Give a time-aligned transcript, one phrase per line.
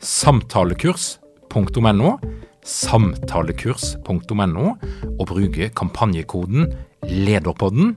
[0.00, 2.14] samtalekurs.no,
[2.64, 4.66] samtalekurs.no,
[5.18, 6.72] og bruke kampanjekoden
[7.04, 7.94] LEDERPODDEN.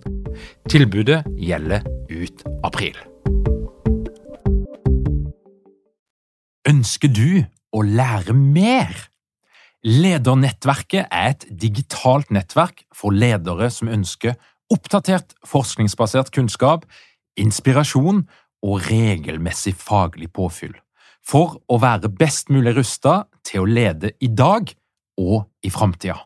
[0.70, 2.98] Tilbudet gjelder ut april.
[6.68, 7.44] Ønsker du
[7.76, 8.94] å lære mer?
[9.84, 14.38] Ledernettverket er et digitalt nettverk for ledere som ønsker
[14.72, 16.88] oppdatert forskningsbasert kunnskap,
[17.36, 18.24] inspirasjon
[18.64, 20.83] og regelmessig faglig påfyll
[21.24, 24.70] for å være best mulig rusta til å lede i dag
[25.20, 26.20] og i framtida.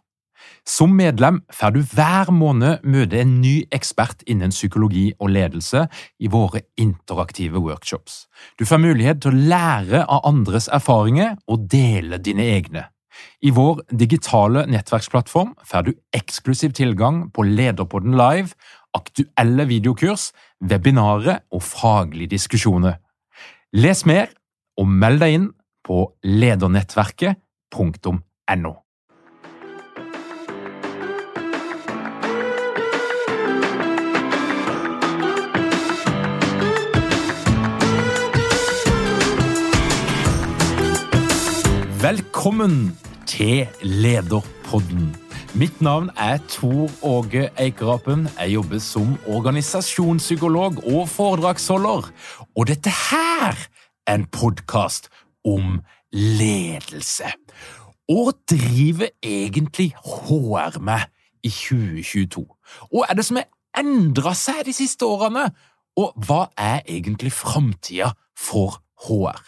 [0.68, 5.86] Som medlem får du hver måned møte en ny ekspert innen psykologi og ledelse
[6.20, 8.26] i våre interaktive workshops.
[8.60, 12.88] Du får mulighet til å lære av andres erfaringer og dele dine egne.
[13.42, 18.52] I vår digitale nettverksplattform får du eksklusiv tilgang på Lederpodden live,
[18.98, 23.00] aktuelle videokurs, webinarer og faglige diskusjoner.
[23.74, 24.34] Les mer
[24.78, 25.48] og meld deg inn
[25.88, 28.74] på ledernettverket.no.
[41.98, 42.94] Velkommen
[43.28, 45.16] til Lederpodden.
[45.58, 48.30] Mitt navn er Tor Åge Eikerapen.
[48.38, 52.12] Jeg jobber som organisasjonspsykolog og foredragsholder.
[52.56, 53.58] Og dette her
[54.08, 55.10] en podkast
[55.46, 55.82] om
[56.12, 57.32] ledelse.
[58.10, 61.08] Og driver egentlig HR med
[61.44, 62.46] i 2022?
[62.94, 65.50] Og er det som har endra seg de siste årene?
[65.98, 69.42] Og hva er egentlig framtida for HR?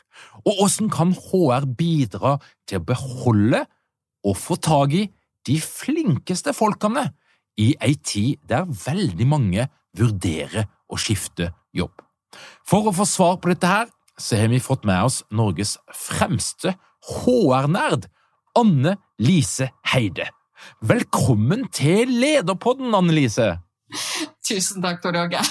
[0.43, 2.37] Og hvordan kan HR bidra
[2.67, 3.63] til å beholde
[4.27, 5.05] og få tak i
[5.47, 7.07] de flinkeste folkene
[7.59, 11.95] i ei tid der veldig mange vurderer å skifte jobb?
[12.67, 13.87] For å få svar på dette her,
[14.19, 16.75] så har vi fått med oss Norges fremste
[17.07, 18.09] HR-nerd,
[18.59, 20.27] Anne Lise Heide.
[20.83, 23.53] Velkommen til Lederpodden, Anne Lise.
[24.45, 25.41] Tusen takk, Tor Åge.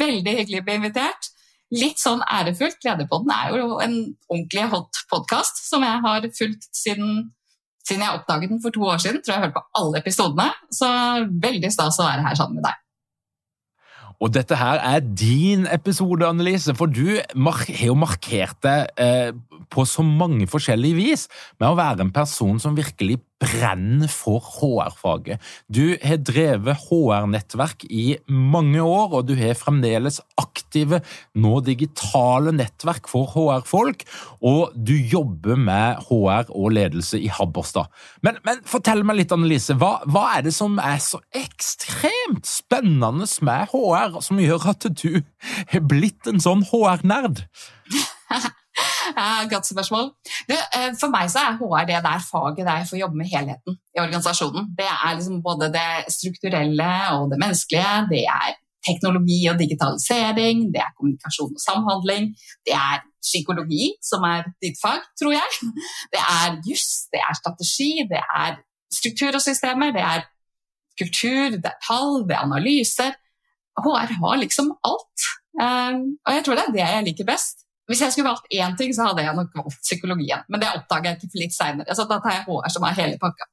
[0.00, 1.30] Veldig hyggelig å bli invitert.
[1.72, 2.82] Litt sånn ærefullt.
[2.84, 3.96] Lederpodden er jo en
[4.28, 7.30] ordentlig hot podkast som jeg har fulgt siden,
[7.86, 9.22] siden jeg oppdaget den for to år siden.
[9.22, 10.50] Tror jeg har hørt på alle episodene.
[10.74, 10.90] Så
[11.48, 12.80] veldig stas å være her sammen med deg.
[14.20, 19.32] Og dette her er din episode, Annelise, for du har jo markert deg eh,
[19.72, 21.26] på så mange forskjellige vis.
[21.60, 25.40] Med å være en person som virkelig brenner for HR-faget.
[25.72, 31.00] Du har drevet HR-nettverk i mange år, og du har fremdeles aktive,
[31.34, 34.04] nå digitale nettverk for HR-folk,
[34.44, 37.88] og du jobber med HR og ledelse i Habberstad.
[38.26, 43.28] Men, men fortell meg litt, Annelise, hva, hva er det som er så ekstremt spennende
[43.46, 45.22] med HR, som gjør at du
[45.72, 47.46] har blitt en sånn HR-nerd?
[49.52, 50.06] Godt spørsmål.
[50.48, 53.30] Du, eh, for meg så er HR det der faget der jeg får jobbe med
[53.32, 54.72] helheten i organisasjonen.
[54.78, 57.94] Det er liksom både det strukturelle og det menneskelige.
[58.12, 58.58] Det er
[58.88, 62.24] teknologi og digitalisering, det er kommunikasjon og samhandling.
[62.66, 65.48] Det er psykologi, som er ditt fag, tror jeg.
[66.14, 68.60] Det er juss, det er strategi, det er
[69.00, 70.24] struktur og systemer, det er
[71.00, 73.12] kultur, det er tall, det er analyser.
[73.80, 75.28] HR har liksom alt.
[75.64, 77.66] Eh, og jeg tror det er det jeg liker best.
[77.90, 80.44] Hvis jeg skulle valgt én ting, så hadde jeg nok valgt psykologien.
[80.48, 82.98] Men det oppdaga jeg ikke for litt seinere, så da tar jeg HR som er
[83.00, 83.48] hele pakka.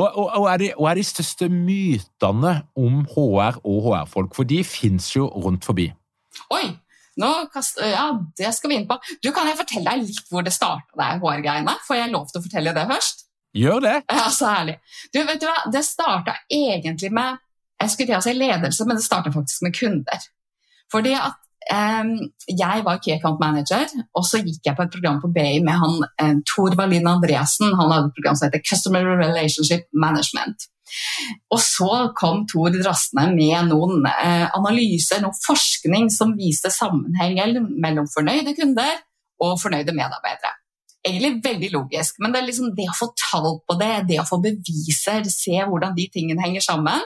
[0.00, 4.34] og, og, og, er de, og, er de, største mytene om HR og HR-folk?
[4.34, 5.92] For de fins jo rundt forbi.
[6.56, 6.66] Oi!
[7.22, 8.96] Nå kaster, ja, det skal vi inn på.
[9.22, 11.76] Du, Kan jeg fortelle deg litt hvor det starta, det HR-greiene?
[11.86, 13.28] Får jeg lov til å fortelle det først?
[13.54, 13.94] Gjør det.
[14.10, 14.80] Ja, Så herlig.
[15.14, 15.60] Du, vet du hva?
[15.70, 17.38] Det starta egentlig med
[17.84, 20.26] jeg skulle til å si ledelse, men det starta faktisk med kunder.
[20.92, 21.38] Fordi at
[21.70, 25.80] jeg var key account manager, og så gikk jeg på et program på BI med
[25.80, 27.72] han, Tor Wallin Andreassen.
[27.78, 30.68] Han hadde et program som heter Customer Relationship Management.
[31.54, 38.08] Og så kom Tor drassende med noen eh, analyser, noe forskning som viste sammenhengen mellom
[38.12, 39.00] fornøyde kunder
[39.42, 40.54] og fornøyde medarbeidere.
[41.04, 44.38] Egentlig veldig logisk, men det liksom det å få tall på det, det å få
[44.44, 47.02] beviser, se hvordan de tingene henger sammen.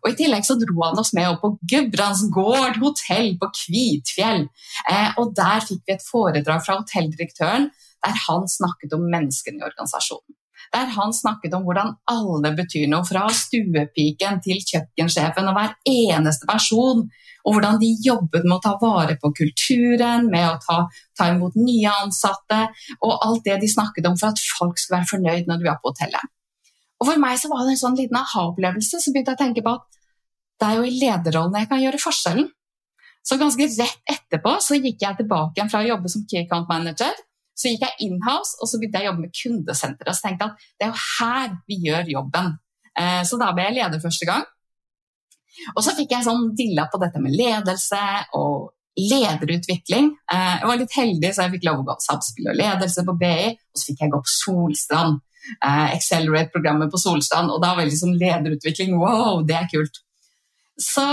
[0.00, 4.46] Og I tillegg så dro han oss med opp på Gudbrandsgård hotell på Kvitfjell.
[4.90, 7.70] Eh, og Der fikk vi et foredrag fra hotelldirektøren
[8.02, 10.34] der han snakket om menneskene i organisasjonen.
[10.72, 16.48] Der han snakket om hvordan alle betyr noe, fra stuepiken til kjøkkensjefen og hver eneste
[16.48, 17.04] person.
[17.42, 20.78] Og hvordan de jobbet med å ta vare på kulturen, med å ta,
[21.18, 22.60] ta imot nye ansatte.
[23.02, 25.82] Og alt det de snakket om for at folk skulle være fornøyd når de var
[25.82, 26.32] på hotellet.
[27.02, 29.00] Og For meg så var det en sånn liten aha-opplevelse.
[29.02, 30.00] Så begynte jeg å tenke på at
[30.62, 32.46] det er jo i lederrollen jeg kan gjøre forskjellen.
[33.26, 36.70] Så ganske rett etterpå så gikk jeg tilbake igjen fra å jobbe som key account
[36.70, 37.12] manager
[37.62, 40.10] så gikk jeg inhouse og så begynte jeg å jobbe med kundesenteret.
[40.10, 42.52] Og så tenkte jeg at det er jo her vi gjør jobben.
[42.98, 44.46] Eh, så da ble jeg leder første gang.
[45.74, 48.00] Og så fikk jeg sånn dilla på dette med ledelse
[48.38, 50.10] og lederutvikling.
[50.32, 53.16] Eh, jeg var litt heldig, så jeg fikk lov å gå samspill og ledelse på
[53.20, 53.52] BI.
[53.52, 55.20] Og så fikk jeg gå på Solstrand.
[55.64, 57.50] Eh, Accelerate-programmet på Solstrand.
[57.50, 58.96] Og da var det liksom lederutvikling.
[59.00, 60.02] Wow, det er kult.
[60.80, 61.06] Så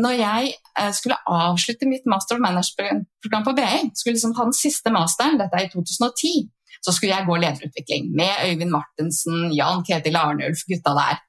[0.00, 4.56] når jeg eh, skulle avslutte mitt master of management-program på BI, skulle liksom ha den
[4.56, 6.48] siste masteren, dette er i 2010,
[6.80, 11.20] så skulle jeg gå lederutvikling med Øyvind Martensen, Jan Ketil Arnulf, gutta der.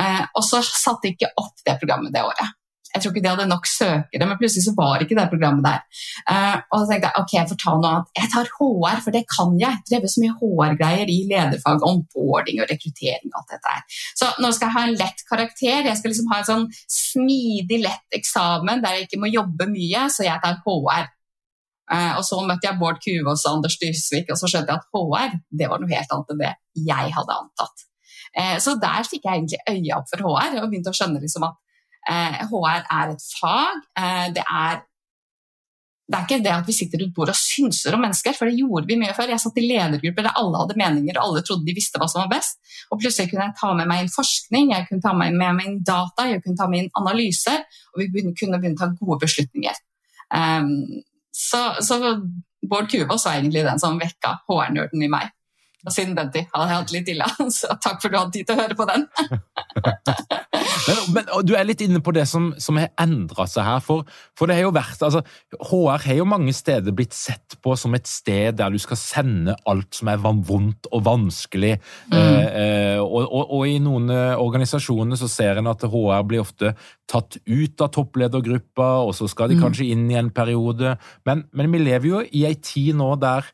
[0.00, 2.56] Eh, og så satte jeg ikke opp det programmet det året.
[2.92, 5.80] Jeg tror ikke de hadde nok søkere, men plutselig så var ikke det programmet der.
[6.28, 8.10] Uh, og så tenkte jeg ok, jeg får ta noe annet.
[8.18, 9.80] Jeg tar HR, for det kan jeg.
[9.88, 13.96] Drevet så mye HR-greier i lederfag, onboarding og rekruttering og alt dette her.
[14.20, 15.88] Så nå skal jeg ha en lett karakter.
[15.88, 16.68] Jeg skal liksom ha en sånn
[16.98, 21.08] smidig, lett eksamen der jeg ikke må jobbe mye, så jeg tar HR.
[21.88, 24.84] Uh, eh, og så møtte jeg Bård Kuvås og Anders Dysvik, og så skjønte jeg
[24.84, 26.52] at HR det var noe helt annet enn det
[26.92, 27.88] jeg hadde antatt.
[28.36, 31.48] Uh, så der fikk jeg egentlig øya opp for HR og begynte å skjønne liksom
[31.48, 31.58] at
[32.08, 33.84] HR eh, er et fag.
[33.98, 34.80] Eh, det er,
[36.08, 38.58] det er ikke det at vi sitter rundt bordet og synser om mennesker, for det
[38.58, 39.32] gjorde vi mye før.
[39.32, 42.24] Jeg satt i ledergrupper der alle hadde meninger og alle trodde de visste hva som
[42.24, 42.58] var best.
[42.90, 45.80] Og plutselig kunne jeg ta med meg inn forskning, jeg kunne ta med meg inn
[45.86, 47.62] data, jeg kunne ta med inn analyser,
[47.94, 49.78] og vi kunne begynne å ta gode beslutninger.
[50.32, 50.72] Um,
[51.32, 52.00] så, så
[52.68, 55.32] Bård Kuvås var egentlig den som vekka HR-nerden i meg.
[55.90, 57.26] Siden den tid hadde jeg hatt litt ille,
[57.58, 59.06] så takk for at du hadde tid til å høre på den.
[60.86, 63.80] men, men, du er litt inne på det som, som har endra seg her.
[63.82, 64.06] For,
[64.38, 65.24] for, det har jo vært altså,
[65.58, 69.56] HR har jo mange steder blitt sett på som et sted der du skal sende
[69.66, 71.74] alt som er vondt og vanskelig.
[72.12, 72.18] Mm.
[72.20, 76.44] Eh, eh, og, og, og, i noen eh, organisasjoner så ser en at HR blir
[76.44, 76.76] ofte
[77.10, 79.66] tatt ut av toppledergruppa, og så skal de mm.
[79.66, 80.94] kanskje inn i en periode.
[81.26, 83.50] Men, men vi lever jo i ei tid nå der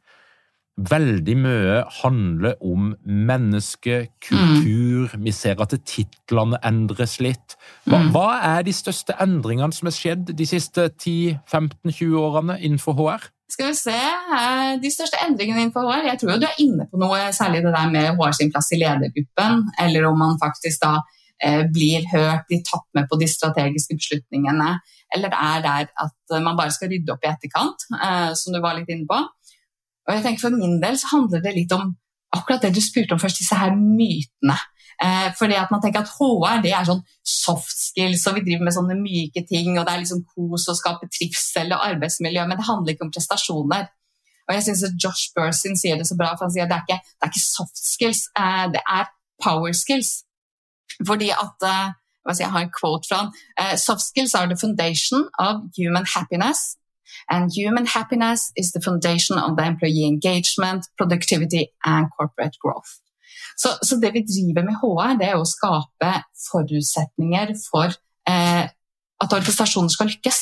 [0.79, 5.09] Veldig mye handler om menneske, kultur.
[5.11, 5.25] Mm.
[5.25, 7.57] Vi ser at titlene endres litt.
[7.83, 8.13] Hva, mm.
[8.15, 13.27] hva, er de største endringene som er skjedd de siste 10-15-20 årene innenfor HR?
[13.51, 16.87] Skal vi se, eh, De største endringene innenfor HR Jeg tror jo du er inne
[16.87, 20.85] på noe, særlig det der med HR sin plass i ledergruppen, eller om man faktisk
[20.85, 21.01] da
[21.43, 24.77] eh, blir hørt, blir tatt med på de strategiske beslutningene,
[25.15, 28.61] eller det er der at man bare skal rydde opp i etterkant, eh, som du
[28.63, 29.19] var litt inne på.
[30.09, 31.93] Og jeg tenker For min del så handler det litt om
[32.37, 34.57] akkurat det du spurte om først, disse her mytene.
[35.01, 38.67] Eh, fordi at man tenker at HR det er sånn soft skills, og vi driver
[38.67, 42.59] med sånne myke ting, og det er liksom kos og skape trivsel og arbeidsmiljø, men
[42.59, 43.87] det handler ikke om prestasjoner.
[44.49, 46.81] Og jeg synes at Josh Bursin sier det så bra, for han sier at det
[46.81, 49.09] er ikke, det er ikke soft skills, eh, det er
[49.45, 50.13] power skills.
[51.07, 51.97] Fordi at eh,
[52.29, 53.31] Jeg har en quote fra han.
[53.57, 56.77] Eh, soft skills are the foundation of human happiness
[57.31, 63.01] And human happiness is the foundation of the employee engagement, productivity and corporate growth.
[63.57, 66.13] Så, så det vi driver med HR, det er å skape
[66.47, 67.91] forutsetninger for
[68.31, 68.69] eh,
[69.19, 70.39] at organisasjoner skal lykkes.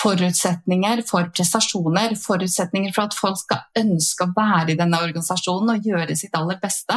[0.00, 5.90] Forutsetninger for prestasjoner, forutsetninger for at folk skal ønske å være i denne organisasjonen og
[5.90, 6.96] gjøre sitt aller beste.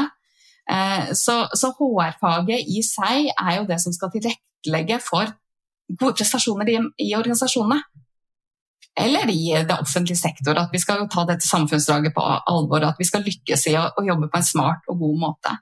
[0.71, 5.35] Eh, så, så HR-faget i seg er jo det som skal tilrettelegge for
[5.91, 7.83] gode prestasjoner i, i organisasjonene
[8.97, 10.57] eller i det offentlige sektor.
[10.57, 14.05] At vi skal ta dette samfunnsdraget på alvor, at vi skal lykkes i å, å
[14.05, 15.53] jobbe på en smart og god måte.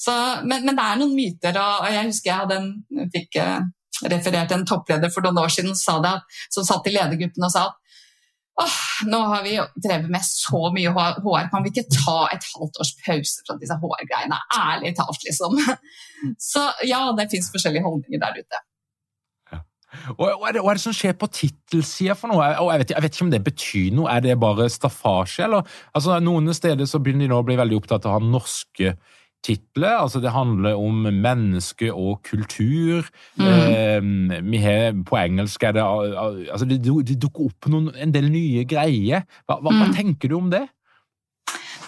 [0.00, 0.14] Så,
[0.48, 2.70] men, men, det er noen myter, og, jeg husker jeg en,
[3.12, 3.58] fikk uh,
[4.08, 6.06] referert en toppleder for noen år siden som,
[6.48, 7.76] som satt i ledergruppen og sa at
[8.60, 12.80] Åh, nå har vi drevet med så mye HR, kan vi ikke ta et halvt
[12.82, 14.36] års pause fra disse HR-greiene?
[14.52, 15.56] Ærlig talt, liksom.
[16.50, 18.60] Så ja, det fins forskjellige holdninger der ute.
[20.16, 22.50] Og Hva er, det, hva er det som skjer på tittelsida for noe?
[22.62, 24.10] Og jeg vet, jeg vet, ikke om det betyr noe.
[24.12, 25.46] Er det bare staffasje?
[25.46, 25.78] Eller?
[25.94, 28.94] Altså, noen steder så begynner de nå å bli veldig opptatt av norske
[29.44, 29.96] titler.
[29.96, 33.08] Altså det handler om menneske og kultur.
[33.40, 33.46] Mm.
[33.46, 38.30] Eh, vi har, på engelsk er det altså Det, det dukker opp noen, en del
[38.32, 39.26] nye greier.
[39.46, 39.80] Hva, hva, mm.
[39.80, 40.66] hva, tenker du om det?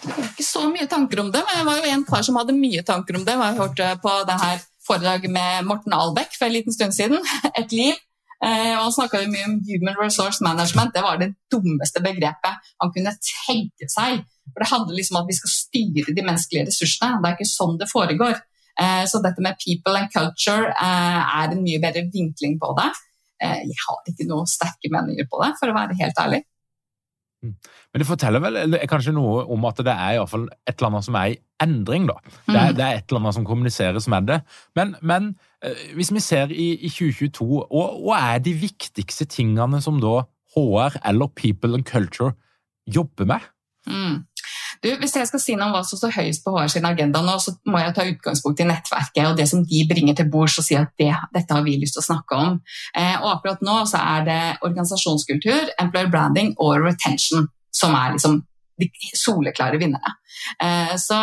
[0.02, 2.38] Det var ikke så mye tanker om det, men det var jo en kar som
[2.40, 3.36] hadde mye tanker om det.
[3.38, 7.20] Jeg hørte på det her foredraget med Morten Albeck for en liten stund siden.
[7.60, 7.98] Et liv.
[8.42, 10.94] Eh, og Han snakka mye om human resource management.
[10.94, 13.14] Det var det dummeste begrepet han kunne
[13.46, 14.24] tenke seg.
[14.50, 17.20] For Det handler liksom om at vi skal styre de menneskelige ressursene.
[17.22, 18.40] Det er ikke sånn det foregår.
[18.82, 22.92] Eh, så dette med people and culture eh, er en mye bedre vinkling på det.
[23.42, 26.44] Jeg har ikke noen sterke meninger på det, for å være helt ærlig.
[27.42, 27.54] Mm.
[27.92, 31.06] Men det forteller vel kanskje noe om at det er i fall et eller annet
[31.08, 32.18] som er i endring, da.
[32.46, 32.76] Det er, mm.
[32.78, 34.38] det er et eller annet som kommuniseres med det.
[34.78, 35.32] Men, men
[35.64, 40.22] eh, hvis vi ser i, i 2022, hva er de viktigste tingene som da
[40.56, 42.34] HR eller People and Culture
[42.86, 43.50] jobber med?
[43.86, 44.22] Mm.
[44.82, 47.20] Du, hvis jeg skal si noe om hva som står høyest på HR sin agenda
[47.22, 50.58] nå, så må jeg ta utgangspunkt i nettverket og det som de bringer til bords
[50.58, 52.56] og si at det, dette har vi lyst til å snakke om.
[52.98, 58.40] Eh, og akkurat nå så er det organisasjonskultur, employer branding og retention som er liksom
[58.82, 60.16] de soleklare vinnerne.
[60.58, 61.20] Eh, så,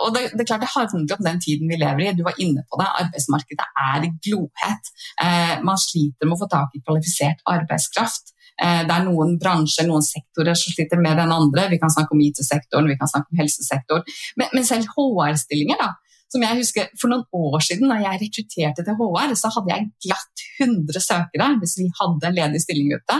[0.00, 2.16] og det, det, er klart det handler om den tiden vi lever i.
[2.16, 2.88] Du var inne på det.
[3.04, 4.92] Arbeidsmarkedet er i glohet.
[5.20, 8.32] Eh, man sliter med å få tak i kvalifisert arbeidskraft.
[8.60, 11.68] Eh, det er noen bransjer, noen sektorer som sliter mer enn andre.
[11.72, 14.16] Vi kan snakke om IT-sektoren, vi kan snakke om helsesektoren.
[14.40, 15.94] Men, men selv HR-stillinger, da,
[16.30, 19.88] som jeg husker For noen år siden da jeg rekrutterte til HR, så hadde jeg
[20.06, 23.16] glatt 100 søkere hvis vi hadde en ledig stilling ute.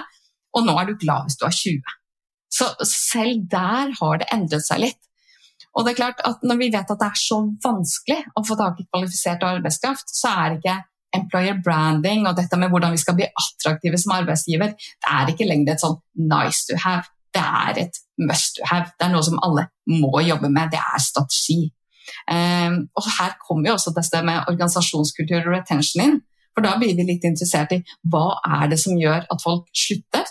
[0.54, 1.96] Og nå er du glad hvis du har 20.
[2.50, 5.00] Så selv der har det endret seg litt.
[5.74, 8.56] Og det er klart at Når vi vet at det er så vanskelig å få
[8.58, 10.78] tak i kvalifisert arbeidskraft, så er det ikke
[11.16, 15.48] employer branding og dette med hvordan vi skal bli attraktive som arbeidsgiver, det er ikke
[15.48, 15.98] lenger et sånn
[16.30, 17.10] nice to have.
[17.34, 18.90] Det er et must to have.
[18.98, 20.72] Det er noe som alle må jobbe med.
[20.72, 21.60] Det er strategi.
[22.26, 26.20] Um, og Her kommer jo også dette med organisasjonskultur og retention inn.
[26.50, 30.26] For da blir vi litt interessert i hva er det som gjør at folk slutter?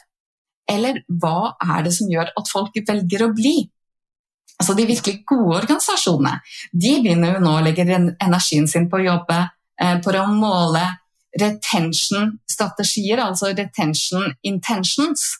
[0.69, 3.57] Eller hva er det som gjør at folk velger å bli?
[4.59, 6.41] Altså De virkelig gode organisasjonene
[6.75, 9.38] de begynner jo nå å legge energien sin på å jobbe
[9.81, 10.86] eh, på å måle
[11.39, 15.36] retention-strategier, altså retention intentions,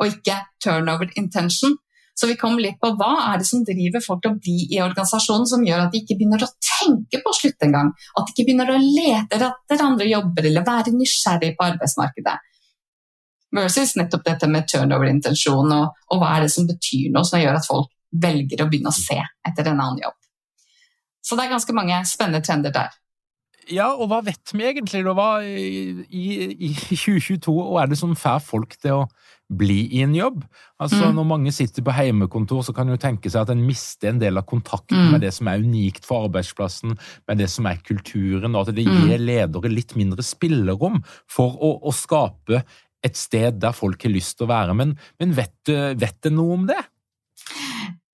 [0.00, 1.76] og ikke turnover intention.
[2.20, 4.80] Så vi kommer litt på hva er det som driver folk til å bli i
[4.84, 7.94] organisasjonen, som gjør at de ikke begynner å tenke på slutt engang.
[8.12, 12.36] At de ikke begynner å lete etter andre jobber eller være nysgjerrig på arbeidsmarkedet.
[13.56, 17.56] Versus nettopp dette med turnover-intensjon, og, og, hva er det som betyr noe som gjør
[17.58, 19.16] at folk velger å begynne å se
[19.48, 20.18] etter en annen jobb.
[21.24, 22.92] Så det er ganske mange spennende trender der.
[23.70, 25.14] Ja, og hva vet vi egentlig da?
[25.16, 29.04] Hva, i, i, 2022, og er det som får folk til å
[29.50, 30.42] bli i en jobb?
[30.82, 31.16] Altså, mm.
[31.18, 34.40] Når mange sitter på heimekontor, så kan en tenke seg at en mister en del
[34.40, 35.08] av kontakten mm.
[35.14, 36.96] med det som er unikt for arbeidsplassen,
[37.30, 39.02] med det som er kulturen, og at det mm.
[39.06, 42.64] gir ledere litt mindre spillerom for å, å skape
[43.06, 44.76] et sted der folk har lyst til å være.
[44.76, 45.56] Men, men vet,
[46.00, 46.82] vet det noe om det?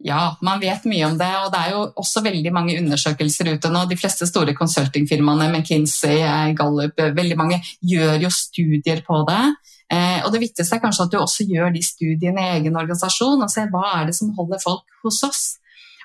[0.05, 1.31] Ja, man vet mye om det.
[1.45, 3.87] Og det er jo også veldig mange undersøkelser ute nå.
[3.89, 6.21] De fleste store konsultingfirmaene, McKinsey,
[6.59, 9.43] Gallup, veldig mange gjør jo studier på det.
[9.93, 13.45] Eh, og det viktigste er kanskje at du også gjør de studiene i egen organisasjon
[13.45, 15.45] og ser hva er det som holder folk hos oss.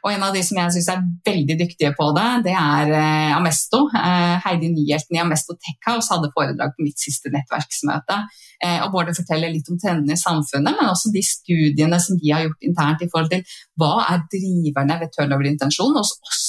[0.02, 3.34] Og en av de som jeg syns er veldig dyktige på det, det er eh,
[3.36, 3.84] Amesto.
[3.98, 8.18] Eh, Heidi Nyhjelten i Amesto Tech House hadde foredrag på mitt siste nettverksmøte.
[8.66, 12.34] Eh, og både fortelle litt om trendene i samfunnet, men også de studiene som de
[12.34, 13.46] har gjort internt i forhold til
[13.82, 16.44] hva er driverne ved turnover-intensjon hos oss,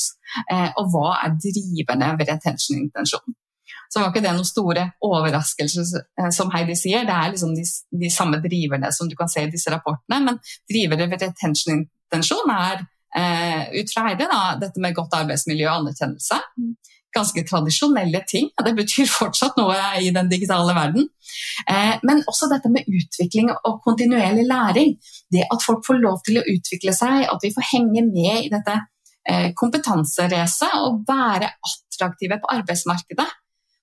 [0.81, 3.37] og hva er driverne ved retention-intensjon
[3.93, 5.91] så var ikke det noen store overraskelser,
[6.33, 7.05] som Heidi sier.
[7.05, 7.65] Det er liksom de,
[8.01, 10.39] de, samme driverne som du kan se i disse rapportene, men
[10.71, 16.39] drivere ved retention-intensjon er ut fra Heidi, da, dette med godt arbeidsmiljø og anerkjennelse.
[17.13, 18.49] Ganske tradisjonelle ting.
[18.65, 21.11] Det betyr fortsatt noe i den digitale verden.
[21.69, 24.97] Eh, men også dette med utvikling og kontinuerlig læring.
[25.33, 28.51] Det at folk får lov til å utvikle seg, at vi får henge med i
[28.53, 28.79] dette
[29.29, 33.29] eh, kompetanseracet og være attraktive på arbeidsmarkedet.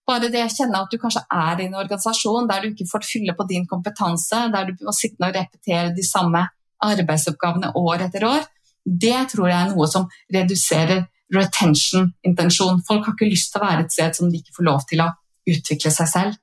[0.09, 3.05] Bare det å kjenne at du kanskje er i en organisasjon der du ikke får
[3.05, 6.47] fylle på din kompetanse, der du må sitte og repetere de samme
[6.81, 8.47] arbeidsoppgavene år etter år,
[8.89, 11.05] det tror jeg er noe som reduserer
[11.35, 12.83] retention-intensjon.
[12.87, 15.03] Folk har ikke lyst til å være et sted som de ikke får lov til
[15.05, 15.09] å
[15.49, 16.39] utvikle seg selv.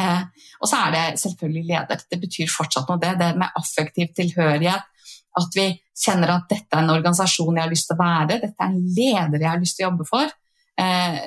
[0.00, 0.22] Eh,
[0.60, 2.04] og så er det selvfølgelig leder.
[2.10, 3.16] Det betyr fortsatt noe, det.
[3.20, 4.86] Det med affektiv tilhørighet.
[5.36, 8.56] At vi kjenner at dette er en organisasjon jeg har lyst til å være, dette
[8.56, 10.32] er en leder jeg har lyst til å jobbe for.
[10.80, 11.18] Eh,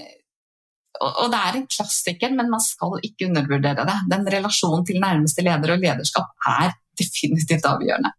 [1.00, 3.98] og, det er en klassiker, men man skal ikke undervurdere det.
[4.12, 8.12] Den relasjonen til nærmeste leder og lederskap er definitivt avgjørende.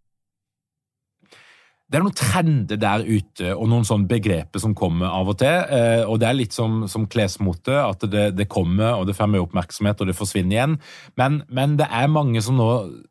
[1.91, 5.57] Det er noen trender der ute og noen sånne begreper som kommer av og til.
[5.75, 9.33] Eh, og det er litt som, som klesmote, at det, det, kommer og det får
[9.33, 10.77] mye oppmerksomhet og det forsvinner igjen.
[11.19, 12.69] Men, men, det er mange som nå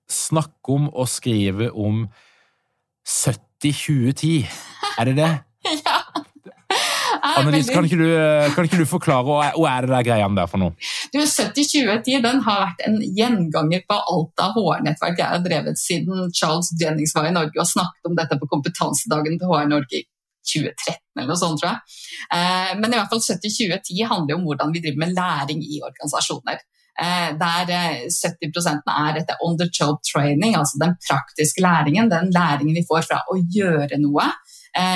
[0.08, 2.06] snakker om og skriver om
[3.04, 4.48] 70-2010.
[4.96, 5.34] Er det det?
[5.84, 6.00] ja.
[7.20, 8.08] Annelise, kan, ikke du,
[8.56, 10.76] kan ikke du forklare hva, hva er det der greiene der for noe?
[11.14, 16.30] Du, 70-2010 den har vært en gjenganger på alt av HR-nettverk jeg har drevet siden
[16.36, 20.06] Charles Jennings var i Norge og snakket om dette på kompetansedagen til HR Norge i
[20.50, 21.96] 2013 eller noe sånt, tror jeg.
[22.36, 26.62] Eh, men i hvert fall 70-2010 handler om hvordan vi driver med læring i organisasjoner.
[27.00, 27.74] Eh, der
[28.12, 32.12] 70 eh, er etter on the job training, altså den praktiske læringen.
[32.12, 34.30] Den læringen vi får fra å gjøre noe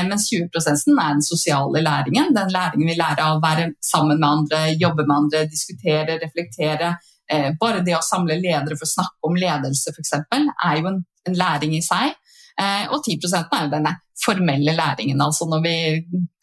[0.07, 2.33] mens 20 er den sosiale læringen.
[2.35, 6.93] Den læringen vi lærer av å være sammen med andre, jobbe med andre, diskutere, reflektere.
[7.31, 10.13] Eh, bare det å samle ledere for å snakke om ledelse f.eks.
[10.35, 12.13] er jo en, en, læring i seg.
[12.59, 15.21] Eh, og 10 er jo denne formelle læringen.
[15.23, 15.75] Altså når vi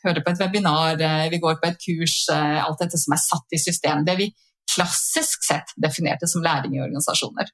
[0.05, 0.97] hører på et webinar,
[1.31, 4.05] vi går på et kurs, alt dette som er satt i system.
[4.05, 4.31] Det vi
[4.75, 7.51] klassisk sett definerte som læring i organisasjoner.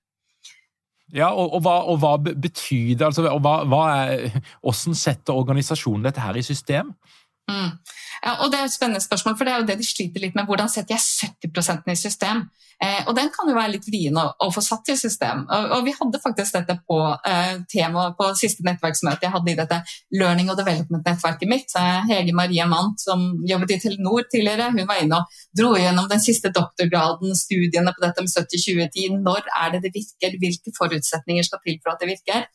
[1.16, 3.06] Ja, og, og, hva, og, hva, betyr det?
[3.06, 6.92] Altså, og hva, hva er, hvordan setter organisasjonen dette her i system?
[7.46, 7.70] Mm.
[8.24, 10.34] Ja, og Det er et spennende spørsmål, for det er jo det de sliter litt
[10.34, 10.46] med.
[10.46, 12.48] Hvordan setter jeg 70% i system?
[12.84, 15.46] Eh, og Den kan jo være litt vrien å, å, få satt i system.
[15.46, 16.98] Og, og Vi hadde faktisk dette på
[17.28, 19.78] eh, temaet på siste nettverksmøte jeg hadde i dette
[20.20, 21.72] learning og development-nettverket mitt.
[22.10, 26.20] Hege Marie Mandt, som jobbet i Telenor tidligere, hun var inne og dro gjennom den
[26.20, 29.22] siste doktorgraden, studiene på dette med 70-2010.
[29.24, 30.36] Når er det det virker?
[30.42, 32.48] Hvilke forutsetninger skal til for at det virker?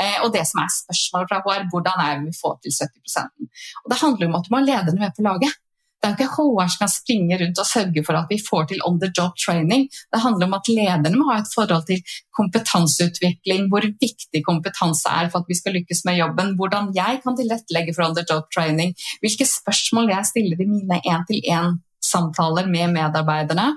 [0.00, 3.84] Eh, og det som er spørsmålet fra HR, hvordan er det vi får til 70%
[3.84, 5.60] Og Det handler om at du må ha lederne med på laget.
[6.04, 8.66] Det er jo ikke HR som kan springe rundt og sørge for at vi får
[8.68, 9.86] til on the job training.
[10.12, 12.02] Det handler om at lederne må ha et forhold til
[12.38, 17.38] kompetanseutvikling, hvor viktig kompetanse er for at vi skal lykkes med jobben, hvordan jeg kan
[17.38, 18.92] tilrettelegge for on the job training,
[19.24, 23.70] hvilke spørsmål jeg stiller i mine én-til-én-samtaler med medarbeiderne.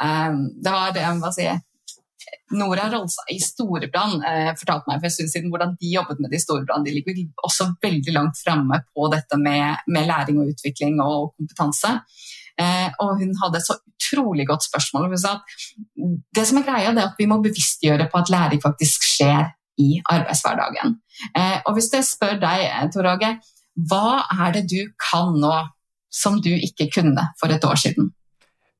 [0.00, 0.32] Eh,
[0.64, 1.64] det var det, hva sier jeg,
[2.54, 6.32] Nora Rolsa i Storebrand eh, fortalte meg for en stund siden hvordan de jobbet med
[6.32, 6.86] det i Storebrand.
[6.86, 11.96] De ligger også veldig langt framme på dette med, med, læring og utvikling og kompetanse.
[12.60, 15.08] Eh, og hun hadde et så utrolig godt spørsmål.
[15.10, 15.58] Hun sa at
[16.36, 19.98] det som er greia, er at vi må bevisstgjøre på at læring faktisk skjer i
[20.06, 20.98] arbeidshverdagen.
[21.34, 23.32] Eh, og hvis jeg spør deg, eh, Tor Åge,
[23.90, 25.54] hva er det du kan nå
[26.14, 28.12] som du ikke kunne for et år siden?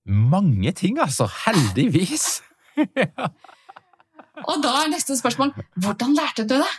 [0.06, 1.26] Mange ting, altså.
[1.46, 2.42] Heldigvis.
[4.50, 6.72] Og da er neste spørsmål hvordan lærte du det?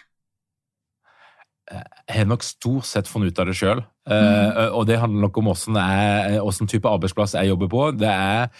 [1.65, 3.79] Jeg har nok stort sett funnet ut av det sjøl.
[4.05, 4.13] Mm.
[4.13, 7.87] Uh, og det handler nok om åssen type arbeidsplass jeg jobber på.
[7.97, 8.51] Det er,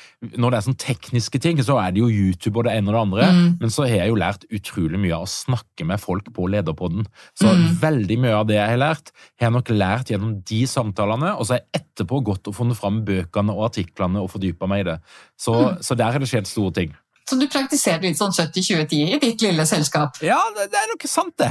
[0.41, 2.95] når det er sånn tekniske ting, så er det jo YouTube og det ene og
[2.95, 3.27] det andre.
[3.29, 3.51] Mm.
[3.61, 7.05] Men så har jeg jo lært utrolig mye av å snakke med folk på Lederpodden.
[7.37, 7.69] Så mm.
[7.83, 11.35] veldig mye av det jeg har lært, har jeg nok lært gjennom de samtalene.
[11.37, 14.81] Og så har jeg etterpå gått og funnet fram bøkene og artiklene og fordypa meg
[14.81, 14.99] i det.
[15.37, 15.83] Så, mm.
[15.85, 16.97] så der har det skjedd store ting.
[17.25, 20.19] Så du praktiserer litt sånn 70-20-10 i ditt lille selskap?
[20.21, 21.49] Ja, det, det er nok sant, det.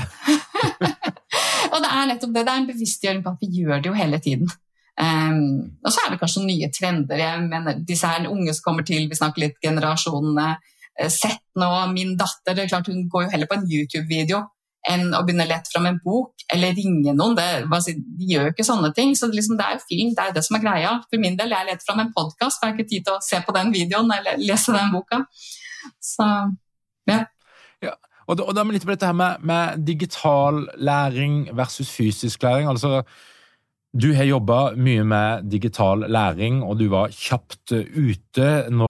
[1.73, 2.45] og det er nettopp det.
[2.45, 4.53] Det er en bevisstgjøring på at vi gjør det jo hele tiden.
[4.95, 7.19] Um, og så er det kanskje nye trender.
[7.19, 11.71] Jeg mener, disse her unge som kommer til, vi snakker litt generasjonene uh, sett nå.
[11.91, 14.45] Min datter det er klart hun går jo heller på en YouTube-video
[14.85, 17.35] enn å begynne å lete fram en bok eller ringe noen.
[17.35, 19.15] Det, de gjør jo ikke sånne ting.
[19.19, 20.95] Så det, liksom, det er jo film, det er det som er greia.
[21.09, 23.55] For min del, jeg leter fram en podkast, har ikke tid til å se på
[23.57, 25.25] den videoen eller lese den boka.
[26.03, 26.27] Så
[27.11, 27.21] ja.
[27.83, 27.95] ja.
[28.27, 32.69] Og, da, og da litt på dette her med, med, digital læring versus fysisk læring.
[32.69, 33.03] altså
[33.93, 38.89] Du har jobba mye med digital læring, og du var kjapt ute når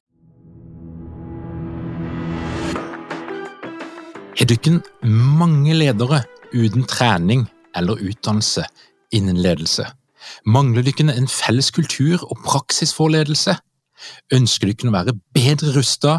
[4.34, 8.64] Har dere mange ledere uten trening eller utdannelse
[9.14, 9.86] innen ledelse?
[10.44, 13.54] Mangler dere en felles kultur og praksis for ledelse?
[14.34, 16.18] Ønsker dere å være bedre rusta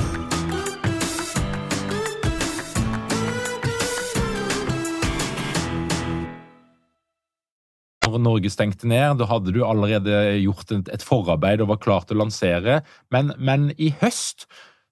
[8.13, 9.19] når Norge stengte ned.
[9.21, 12.81] Da hadde du allerede gjort et, et forarbeid og var klar til å lansere.
[13.13, 14.47] Men, men, i høst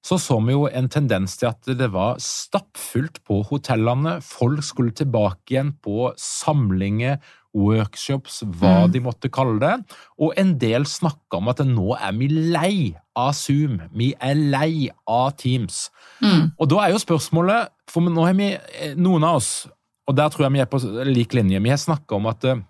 [0.05, 4.19] så så vi jo en tendens til at det var stappfullt på hotellene.
[4.23, 7.19] Folk skulle tilbake igjen på samlinger,
[7.58, 8.93] workshops, hva mm.
[8.93, 9.97] de måtte kalle det.
[10.21, 12.75] Og en del snakka om at nå er vi lei
[13.17, 15.88] av Zoom, vi er lei av Teams.
[16.23, 16.53] Mm.
[16.55, 19.67] Og da er jo spørsmålet, for nå har vi, eh, noen av oss,
[20.10, 22.62] og der tror jeg vi er på lik linje, vi har snakka om at uh,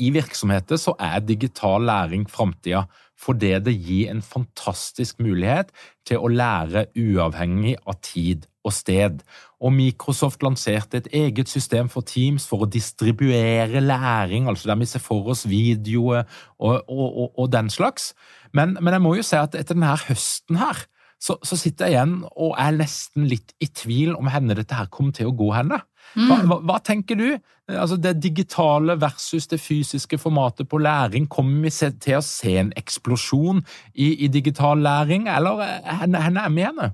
[0.00, 2.86] i virksomheter så er digital læring framtida
[3.20, 5.74] fordi det gir en fantastisk mulighet
[6.08, 9.20] til å lære uavhengig av tid og sted.
[9.60, 14.88] Og Microsoft lanserte et eget system for Teams for å distribuere læring, altså der vi
[14.88, 16.24] ser for oss videoer
[16.58, 18.14] og, og, og, og den slags.
[18.56, 20.84] Men, men, jeg må jo si at etter denne høsten her,
[21.20, 24.88] så, så, sitter jeg igjen og er nesten litt i tvil om henne dette her
[24.88, 25.82] kommer til å gå henne.
[26.14, 26.46] Hva, mm.
[26.50, 27.26] hva, hva, tenker du?
[27.70, 31.28] Altså Det digitale versus det fysiske formatet på læring.
[31.30, 33.62] Kommer vi til å se en eksplosjon
[33.94, 35.62] i, i digital læring, eller
[36.02, 36.90] henne er vi?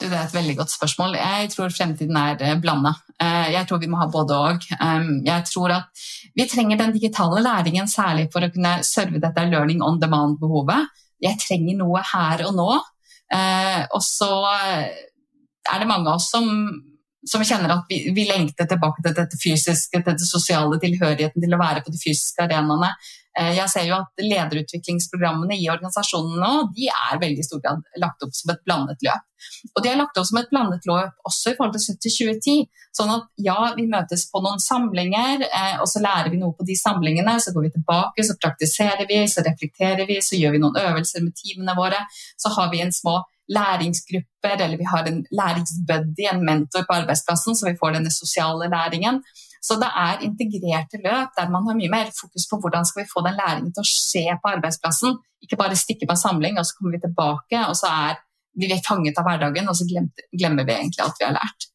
[0.00, 1.14] Du, det er et veldig godt spørsmål.
[1.20, 2.94] Jeg tror fremtiden er eh, blanda.
[3.20, 4.64] Eh, jeg tror vi må ha både og.
[5.26, 6.04] Jeg tror at
[6.36, 10.88] vi trenger den digitale læringen særlig for å kunne serve dette learning on demand-behovet.
[11.20, 12.70] Jeg trenger noe her og nå.
[13.30, 16.48] Eh, og så er det mange av oss som
[17.28, 21.56] som kjenner at vi, vi, lengter tilbake til dette fysiske, til det sosiale, tilhørigheten til
[21.56, 22.92] å være på de fysiske arenaene.
[23.38, 28.24] Eh, jeg ser jo at lederutviklingsprogrammene i organisasjonene nå, de er veldig stor grad lagt
[28.26, 29.26] opp som et blandet løp.
[29.74, 32.64] Og de er lagt opp som et blandet løp også i forhold til 70-2010.
[32.96, 36.66] Sånn at ja, vi møtes på noen samlinger, eh, og så lærer vi noe på
[36.68, 37.36] de samlingene.
[37.42, 41.24] Så går vi tilbake, så praktiserer vi, så reflekterer vi, så gjør vi noen øvelser
[41.24, 42.00] med teamene våre.
[42.40, 43.20] Så har vi en små
[43.56, 48.70] læringsgrupper, eller vi har en læringsbuddy, en mentor på arbeidsplassen, så vi får denne sosiale
[48.74, 49.22] læringen.
[49.62, 53.12] Så det er integrerte løp der man har mye mer fokus på hvordan skal vi
[53.12, 55.18] få den læringen til å skje på arbeidsplassen.
[55.44, 58.22] Ikke bare stikke på samling, og så kommer vi tilbake, og så er
[58.60, 61.68] vi fanget av hverdagen, og så glemmer vi egentlig alt vi har lært.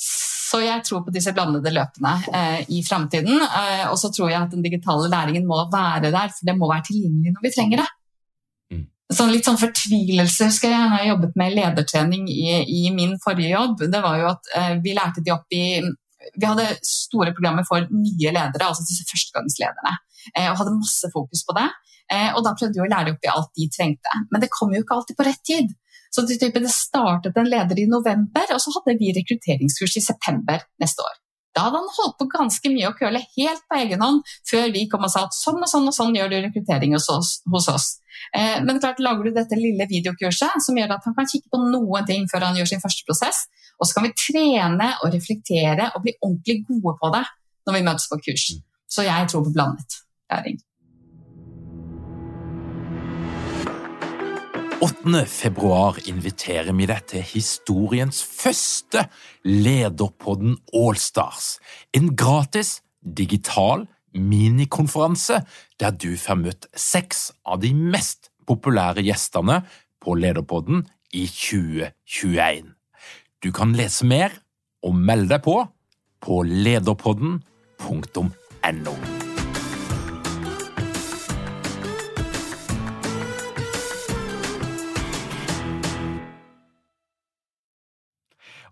[0.00, 3.42] Så jeg tror på disse blandede løpene eh, i framtiden.
[3.42, 6.70] Eh, og så tror jeg at den digitale læringen må være der, for det må
[6.70, 7.88] være tilgjengelig når vi trenger det
[9.12, 13.52] sånn litt sånn fortvilelse husker jeg når jeg jobbet med ledertrening i, i min forrige
[13.52, 13.84] jobb.
[13.92, 15.64] Det var jo at eh, vi lærte de opp i
[16.40, 19.92] Vi hadde store programmer for nye ledere, altså disse førstegangslederne.
[20.32, 21.66] Eh, og hadde masse fokus på det.
[22.12, 24.20] Eh, og da prøvde vi å lære de opp i alt de trengte.
[24.32, 25.74] Men det kom jo ikke alltid på rett tid.
[26.14, 31.02] Så det startet en leder i november, og så hadde vi rekrutteringskurs i september neste
[31.02, 31.16] år.
[31.54, 34.86] Da hadde han holdt på ganske mye å køle helt på egen hånd før vi
[34.90, 37.36] kom og sa at sånn og sånn og sånn gjør du rekruttering hos oss.
[37.50, 37.86] Hos oss.
[38.34, 41.62] Eh, men klart lager du dette lille videokurset som gjør at han kan kikke på
[41.62, 43.44] noen ting før han gjør sin første prosess,
[43.78, 47.24] og så kan vi trene og reflektere og bli ordentlig gode på det
[47.66, 48.46] når vi møtes på kurs.
[48.90, 50.58] Så jeg tror på blandet læring.
[54.84, 55.24] 8.
[55.24, 59.08] februar inviterer vi deg til historiens første
[59.48, 61.56] Lederpodden Allstars.
[61.96, 65.40] En gratis, digital minikonferanse
[65.80, 69.64] der du får møtt seks av de mest populære gjestene
[70.04, 70.84] på Lederpodden
[71.16, 72.76] i 2021.
[73.40, 74.36] Du kan lese mer
[74.84, 75.64] og melde deg på
[76.24, 79.23] på lederpodden.no.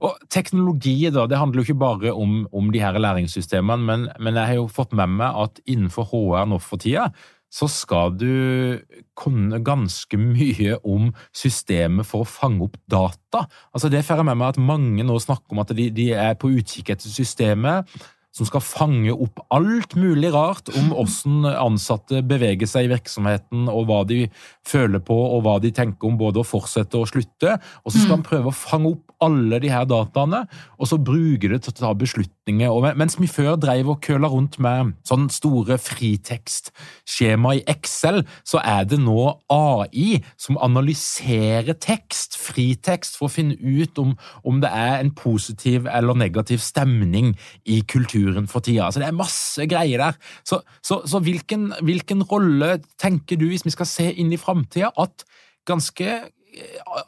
[0.02, 4.40] Og Teknologi da, det handler jo ikke bare om, om de her læringssystemene, men, men,
[4.40, 7.10] jeg har jo fått med meg at innenfor HR nå for tida,
[7.52, 8.80] så skal du
[9.18, 13.44] kunne ganske mye om systemet for å fange opp data.
[13.76, 16.38] Altså Det får jeg med meg at mange nå snakker om at de, de er
[16.40, 17.92] på utkikk etter systemet
[18.32, 23.86] som skal fange opp alt mulig rart om hvordan ansatte beveger seg i virksomheten, og
[23.90, 24.24] hva de
[24.66, 27.58] føler på og hva de tenker om både å fortsette og slutte.
[27.84, 30.40] Og så skal han prøve å fange opp alle de her dataene,
[30.82, 32.72] og så bruke det til å ta beslutninger.
[32.72, 38.58] Og mens vi før drev og køla rundt med sånne store fritekstskjema i Excel, så
[38.66, 44.72] er det nå AI som analyserer tekst, fritekst, for å finne ut om, om det
[44.74, 48.90] er en positiv eller negativ stemning i kulturen for tida.
[48.92, 50.20] Så det er masse greier der.
[50.48, 54.92] Så, så, så hvilken, hvilken rolle tenker du, hvis vi skal se inn i framtida,
[55.00, 55.26] at
[55.68, 56.20] ganske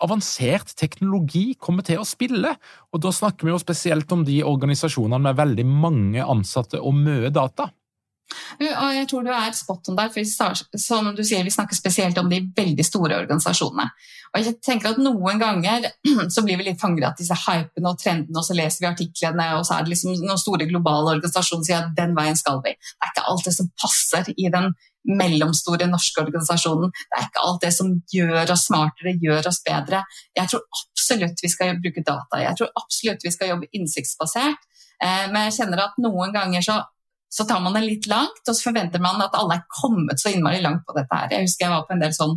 [0.05, 2.55] avansert teknologi kommer til å spille.
[2.93, 7.33] Og da snakker vi jo spesielt om de organisasjonene med veldig mange ansatte og mye
[7.35, 7.69] data.
[8.61, 12.19] Og jeg tror du er spot on der, for som du sier, vi snakker spesielt
[12.21, 13.89] om de veldig store organisasjonene.
[14.35, 15.87] Og jeg tenker at Noen ganger
[16.35, 19.51] så blir vi litt fanget av disse hypene og trendene, og så leser vi artiklene,
[19.59, 22.59] og så er det liksom noen store globale organisasjoner som sier at den veien skal
[22.65, 22.75] vi.
[22.75, 24.73] Det er ikke alt det som passer i den
[25.05, 26.91] mellomstore norske organisasjonen.
[26.91, 30.03] Det er ikke alt det som gjør oss smartere, gjør oss bedre.
[30.37, 34.67] Jeg tror absolutt vi skal bruke data, jeg tror absolutt vi skal jobbe innsiktsbasert.
[35.03, 36.81] Eh, men jeg kjenner at noen ganger så,
[37.35, 40.31] så, tar man det litt langt, og så forventer man at alle er kommet så
[40.31, 41.33] innmari langt på dette her.
[41.35, 42.37] Jeg husker jeg var på en del sånn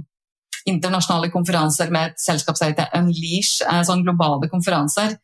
[0.67, 5.15] internasjonale konferanser med et selskap som heter Unleash, eh, sånn globale konferanser.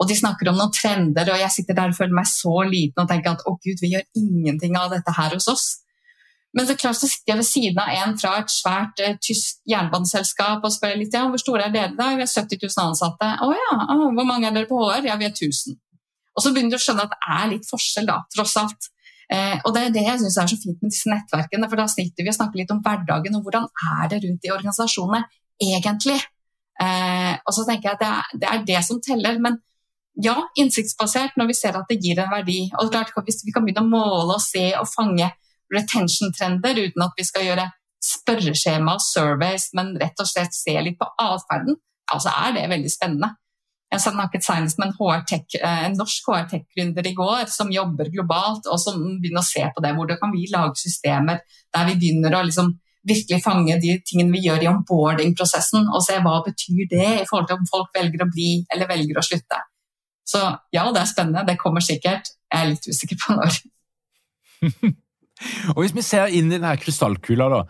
[0.00, 3.02] Og de snakker om noen trender, og jeg sitter der og føler meg så liten
[3.02, 5.66] og tenker at å gud, vi gjør ingenting av dette her hos oss.
[6.52, 9.62] Men så klart så sitter jeg ved siden av en fra et svært uh, tysk
[9.72, 12.10] jernbaneselskap og spør litt ja, hvor store er dere da?
[12.18, 13.28] Vi har 70 000 ansatte.
[13.40, 15.08] Å ja, oh, hvor mange er dere på HR?
[15.08, 15.78] Ja, vi er 1000.
[16.36, 18.90] Og så begynner du å skjønne at det er litt forskjell, da, tross alt.
[19.32, 21.88] Eh, og det er det jeg syns er så fint med disse nettverkene, for da
[21.88, 25.22] sitter vi og snakker litt om hverdagen og hvordan er det rundt i organisasjonene
[25.62, 26.18] egentlig.
[26.82, 29.38] Eh, og så tenker jeg at det er, det er, det som teller.
[29.42, 29.60] Men
[30.22, 32.66] ja, innsiktsbasert når vi ser at det gir en verdi.
[32.80, 35.30] Og klart, Hvis vi kan begynne å måle og se og fange
[35.72, 37.70] retention-trender uten at vi skal gjøre
[38.02, 41.78] spørreskjema og surveys, men rett og slett se litt på atferden,
[42.10, 43.30] ja, så er det veldig spennende.
[43.92, 45.18] Jeg snakket senest med en,
[45.60, 49.82] eh, en norsk HR-tech-gründer i går som jobber globalt, og som begynner å se på
[49.84, 49.92] det.
[49.96, 51.42] Hvordan kan vi lage systemer
[51.74, 52.72] der vi begynner å liksom
[53.04, 57.50] virkelig fange de tingene vi gjør i onboarding-prosessen, og se hva betyr det i forhold
[57.50, 59.58] til om folk velger å bli eller velger å slutte.
[60.24, 60.40] Så
[60.72, 61.44] ja, det er spennende.
[61.46, 62.30] Det kommer sikkert.
[62.52, 63.58] Jeg er litt usikker på når.
[65.74, 67.62] og Hvis vi ser inn i denne krystallkula, da,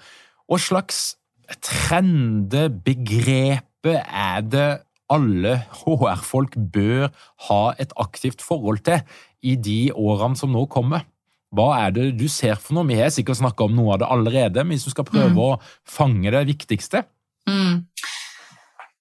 [0.46, 1.16] hva slags
[1.64, 4.68] trender, begrepet er det
[5.12, 7.08] alle HR-folk bør
[7.48, 9.02] ha et aktivt forhold til
[9.42, 11.04] i de årene som nå kommer?
[11.52, 12.88] Hva er det du ser for noe?
[12.88, 15.42] Vi har sikkert snakka om noe av det allerede, men hvis du skal prøve mm.
[15.44, 15.50] å
[15.84, 17.04] fange det viktigste?
[17.50, 17.82] Mm.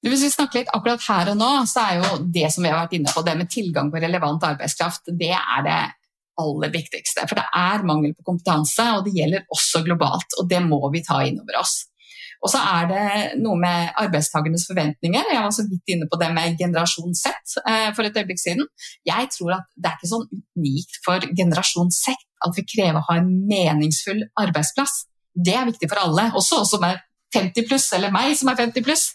[0.02, 2.82] Hvis vi snakker litt akkurat her og nå, så er jo det som vi har
[2.82, 5.82] vært inne på, det med tilgang på relevant arbeidskraft, det er det
[6.42, 7.28] aller viktigste.
[7.30, 10.40] For det er mangel på kompetanse, og det gjelder også globalt.
[10.42, 11.84] Og det må vi ta inn over oss.
[12.42, 13.04] Og så er det
[13.42, 15.30] noe med arbeidstakernes forventninger.
[15.30, 18.66] Jeg var så vidt inne på det med generasjon Z eh, for et øyeblikk siden.
[19.06, 20.28] Jeg tror at det er ikke sånn
[20.58, 25.04] unikt for generasjon Z at vi krever å ha en meningsfull arbeidsplass.
[25.32, 26.98] Det er viktig for alle, også oss som er
[27.32, 29.06] 50 pluss, eller meg som er 50 pluss.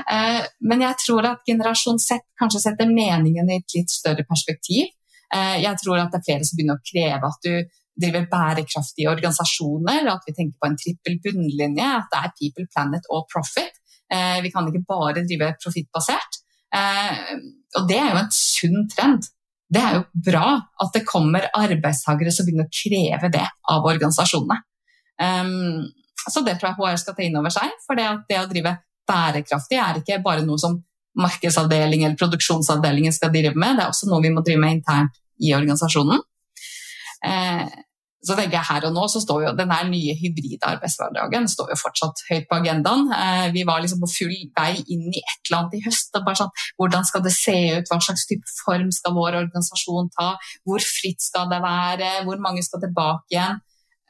[0.00, 4.88] Eh, men jeg tror at generasjon Z kanskje setter meningen i et litt større perspektiv.
[5.30, 9.10] Eh, jeg tror at det er flere som begynner å kreve at du driver bærekraftige
[9.10, 13.80] organisasjoner, at vi tenker på en trippel bunnlinje, at det er people, planet og profit.
[14.12, 16.40] Eh, vi kan ikke bare drive profittbasert.
[16.74, 17.36] Eh,
[17.78, 19.28] og det er jo en sunn trend.
[19.70, 20.46] Det er jo bra
[20.82, 24.58] at det kommer arbeidstakere som begynner å kreve det av organisasjonene.
[25.20, 25.84] Um,
[26.26, 27.76] så det tror jeg HR skal ta inn over seg.
[27.86, 28.74] For det, det å drive
[29.10, 30.80] bærekraftig er ikke bare noe som
[31.20, 35.22] markedsavdeling eller produksjonsavdelingen skal drive med, det er også noe vi må drive med internt
[35.42, 36.22] i organisasjonen.
[37.26, 37.68] Eh,
[38.20, 42.20] så tenker jeg Her og nå så står jo den nye hybridarbeidshverdagen står jo fortsatt
[42.28, 43.06] høyt på agendaen.
[43.16, 46.12] Eh, vi var liksom på full vei inn i et eller annet i høst.
[46.14, 47.88] og bare sånn, Hvordan skal det se ut?
[47.88, 50.34] Hva slags type form skal vår organisasjon ta?
[50.68, 52.12] Hvor fritt skal det være?
[52.28, 53.60] Hvor mange skal tilbake igjen?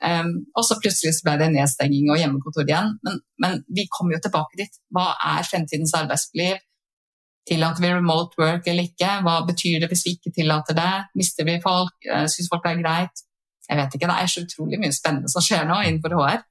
[0.00, 2.94] Um, og så plutselig så ble det nedstenging og hjemmekontor igjen.
[3.04, 4.80] Men, men vi kommer jo tilbake dit.
[4.90, 6.58] Hva er fremtidens arbeidsliv?
[7.48, 9.10] Tillater vi remote work eller ikke?
[9.24, 10.92] Hva betyr det hvis vi ikke tillater det?
[11.18, 11.96] Mister vi folk?
[12.06, 13.24] Uh, Syns folk det er greit?
[13.70, 16.42] Jeg vet ikke, Det er så utrolig mye spennende som skjer nå innenfor HR.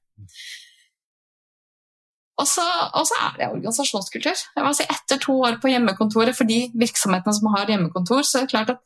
[2.40, 2.64] Og så,
[2.96, 4.38] og så er det organisasjonskultur.
[4.76, 8.52] Si Etter to år på hjemmekontoret, for de virksomhetene som har hjemmekontor, så er det
[8.54, 8.80] klart at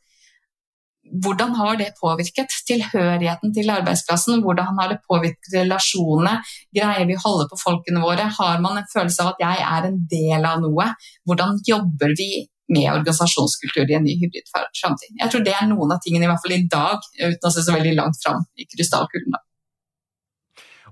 [1.11, 4.41] hvordan har det påvirket tilhørigheten til arbeidsplassen?
[4.43, 6.39] Hvordan har det påvirket relasjonene?
[6.75, 8.27] Greier vi å holde på folkene våre?
[8.39, 10.89] Har man en følelse av at jeg er en del av noe?
[11.27, 14.49] Hvordan jobber vi med organisasjonskultur i en ny hybrid?
[14.49, 17.65] Jeg tror det er noen av tingene, i hvert fall i dag, uten å se
[17.65, 19.37] så veldig langt fram i krystallkulen.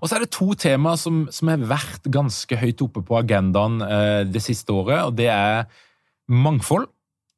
[0.04, 3.80] Og så er det to temaer som, som har vært ganske høyt oppe på agendaen
[3.88, 5.00] eh, det siste året.
[5.08, 5.64] og Det er
[6.28, 6.90] mangfold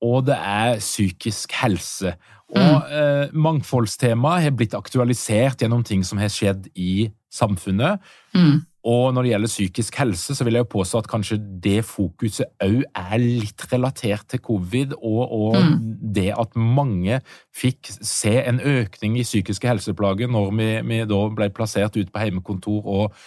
[0.05, 2.13] og det er psykisk helse.
[2.53, 2.93] Og mm.
[2.99, 8.03] eh, Mangfoldstemaet har blitt aktualisert gjennom ting som har skjedd i samfunnet.
[8.37, 8.61] Mm.
[8.85, 12.51] Og når det gjelder psykisk helse, så vil jeg jo påstå at kanskje det fokuset
[12.61, 15.79] òg er litt relatert til covid, og, og mm.
[16.13, 17.17] det at mange
[17.55, 22.21] fikk se en økning i psykiske helseplager når vi, vi da ble plassert ut på
[22.21, 23.17] heimekontor og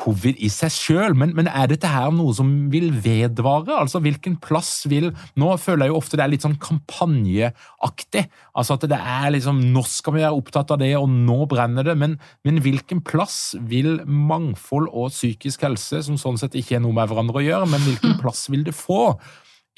[0.00, 3.76] covid i seg sjøl, men, men, er dette her noe som vil vedvare?
[3.82, 5.10] Altså, hvilken plass vil
[5.40, 8.24] Nå føler jeg jo ofte det er litt sånn kampanjeaktig.
[8.56, 11.86] Altså at det er liksom Nå skal vi være opptatt av det, og nå brenner
[11.86, 11.96] det.
[12.00, 16.96] Men, men hvilken plass vil mangfold og psykisk helse, som sånn sett ikke er noe
[16.96, 19.02] med hverandre å gjøre, men hvilken plass vil det få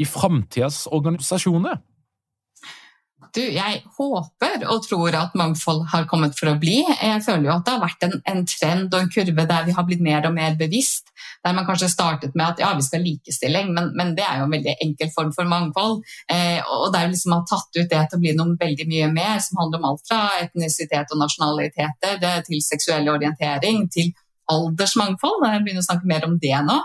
[0.00, 1.80] i framtidas organisasjoner?
[3.32, 6.82] Du, jeg håper og tror at mangfold har kommet for å bli.
[6.84, 9.76] Jeg føler jo at det har vært en, en, trend og en kurve der vi
[9.76, 11.08] har blitt mer og mer bevisst.
[11.40, 14.42] Der man kanskje startet med at ja, vi skal ha likestilling, men, men, det er
[14.42, 16.04] jo en veldig enkel form for mangfold.
[16.28, 19.40] Eh, og der liksom har tatt ut det til å bli noe veldig mye mer,
[19.40, 24.12] som handler om alt fra etnisitet og nasjonaliteter til seksuell orientering til
[24.52, 25.46] aldersmangfold.
[25.48, 26.82] Jeg begynner å snakke mer om det nå.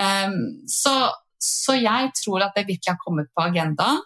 [0.00, 0.38] Eh,
[0.80, 0.96] så,
[1.36, 4.00] så jeg tror at det virkelig har kommet på agendaen.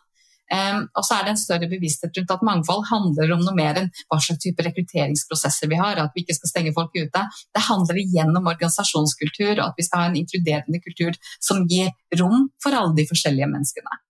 [0.53, 3.91] Og så er det en større bevissthet rundt at mangfold handler om noe mer enn
[4.13, 7.25] hva slags type rekrutteringsprosesser vi har, at vi ikke skal stenge folk ute.
[7.55, 11.93] Det handler igjen om organisasjonskultur, og at vi skal ha en inkluderende kultur som gir
[12.21, 14.01] rom for alle de forskjellige menneskene.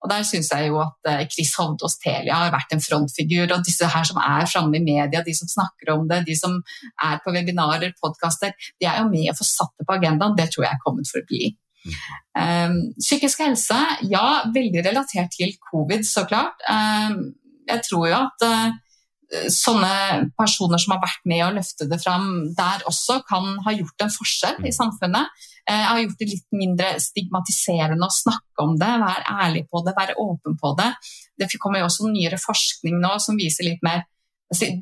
[0.00, 3.50] Og Der syns jeg jo at Chris Chris Hovdås Telia har vært en frontfigur.
[3.52, 6.56] Og disse her som er framme i media, de som snakker om det, de som
[7.04, 10.38] er på webinarer, podkaster, de er jo med å få satt det på agendaen.
[10.38, 11.52] Det tror jeg er kommet for å bli.
[12.36, 13.78] Um, psykisk helse,
[14.10, 16.60] ja, veldig relatert til covid, så klart.
[16.68, 17.32] Um,
[17.70, 18.70] jeg tror jo at uh,
[19.52, 24.04] sånne personer som har vært med å løfte det fram der også, kan ha gjort
[24.04, 25.42] en forskjell i samfunnet.
[25.70, 29.94] Jeg har gjort det litt mindre stigmatiserende å snakke om det, være ærlig på det,
[29.94, 30.88] være åpen på det.
[31.38, 34.02] Det kommer jo også nyere forskning nå som viser litt mer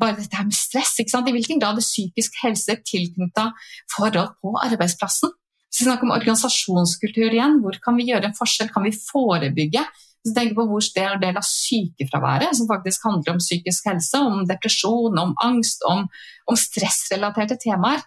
[0.01, 0.97] bare dette her med stress.
[0.99, 3.51] I hvilken grad er psykisk helse tilknytta
[3.93, 5.35] forhold på arbeidsplassen?
[5.69, 8.71] Hvis vi snakker om organisasjonskultur igjen, hvor kan vi gjøre en forskjell?
[8.73, 9.83] Kan vi forebygge?
[10.19, 14.21] Hvis vi tenker på hvor stor del av sykefraværet som faktisk handler om psykisk helse,
[14.21, 16.07] om depresjon, om angst, om,
[16.49, 18.03] om stressrelaterte temaer,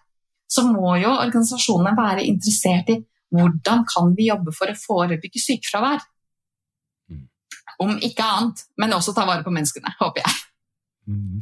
[0.52, 3.00] så må jo organisasjonene være interessert i
[3.32, 6.04] hvordan kan vi jobbe for å forebygge sykefravær.
[7.12, 7.28] Mm.
[7.86, 10.40] Om ikke annet, men også ta vare på menneskene, håper jeg.
[11.12, 11.42] Mm.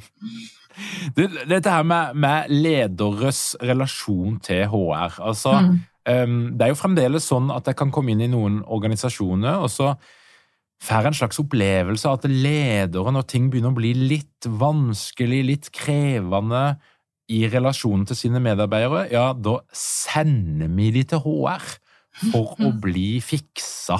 [1.50, 5.18] Dette her med, med, lederes relasjon til HR.
[5.20, 5.74] altså mm.
[6.10, 9.70] Um, det er jo fremdeles sånn at jeg kan komme inn i noen organisasjoner, og
[9.70, 9.94] så
[10.84, 15.68] får en slags opplevelse av at ledere, når ting begynner å bli litt vanskelig, litt
[15.76, 16.80] krevende
[17.30, 21.68] i relasjonen til sine medarbeidere, ja, da sender vi de til HR
[22.32, 24.00] for å bli fiksa.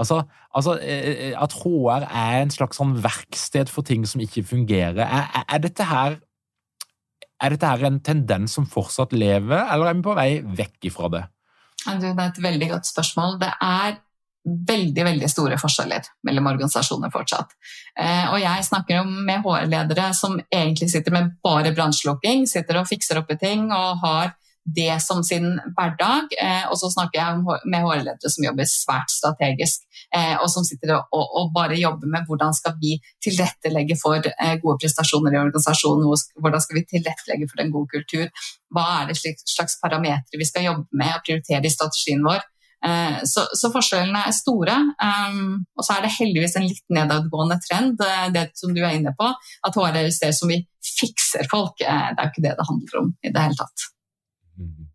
[0.00, 0.22] Altså,
[0.56, 5.02] altså, eh, eh, At HR er en slags sånn verksted for ting som ikke fungerer.
[5.02, 6.16] Er, er, dette her,
[7.42, 10.30] er dette her en tendens som fortsatt lever, eller er vi på vei
[10.62, 11.24] vekk ifra det?
[11.86, 13.38] Det er et veldig godt spørsmål.
[13.40, 13.98] Det er
[14.44, 17.52] veldig veldig store forskjeller mellom organisasjoner fortsatt.
[17.98, 23.20] Eh, og jeg snakker med HR-ledere som egentlig sitter med bare bransjelukking, sitter og fikser
[23.20, 24.32] opp i ting og har
[24.64, 26.34] det som sin hverdag.
[26.40, 30.94] Eh, og så snakker jeg med HR-ledere som jobber svært strategisk, eh, og som sitter
[30.98, 34.20] og, og, bare jobber med hvordan skal vi tilrettelegge for
[34.62, 36.06] gode prestasjoner i organisasjonen,
[36.38, 40.68] hvordan skal vi tilrettelegge for en god kultur, hva er det slags parametere vi skal
[40.68, 42.42] jobbe med og prioritere i strategien vår.
[42.86, 44.76] Eh, så, så, forskjellene er store.
[45.04, 48.96] Um, og så er det heldigvis en litt nedadgående trend, eh, det som du er
[48.96, 49.28] inne på.
[49.66, 51.80] At HR er et sted som vi fikser folk.
[51.84, 53.90] Eh, det er jo ikke det det handler om i det hele tatt.
[54.60, 54.90] Mm.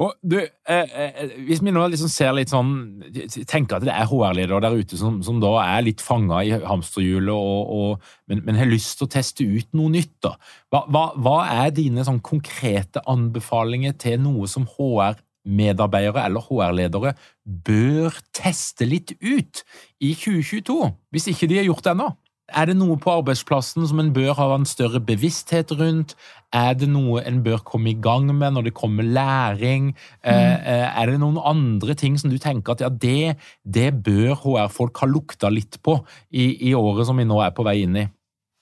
[0.00, 3.02] Og du, eh, eh, Hvis vi nå liksom ser litt sånn
[3.46, 7.34] tenker at det er HR-ledere der ute som, som, da er litt fanga i hamsterhjulet,
[7.34, 10.34] og, og, men, men, har lyst til å teste ut noe nytt, da.
[10.72, 18.18] Hva, hva, hva er dine sånn konkrete anbefalinger til noe som HR-medarbeidere eller HR-ledere bør
[18.34, 19.62] teste litt ut
[20.02, 20.80] i 2022,
[21.14, 22.10] hvis ikke de har gjort det ennå?
[22.54, 26.14] Er det noe på arbeidsplassen som en bør ha en større bevissthet rundt?
[26.54, 29.90] Er det noe en bør komme i gang med når det kommer læring?
[30.22, 30.30] Mm.
[30.30, 33.36] Eh, er det noen andre ting som du tenker at ja, det,
[33.66, 35.98] det bør HR-folk ha lukta litt på
[36.30, 38.06] i, i, året som vi nå er på vei inn i?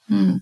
[0.09, 0.41] Mm.